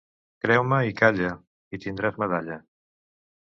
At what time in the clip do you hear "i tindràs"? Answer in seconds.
1.79-2.19